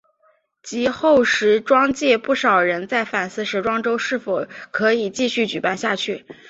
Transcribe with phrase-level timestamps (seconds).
[0.63, 6.25] 及后时装界不少人在反思时装周是否可以继续举办下去。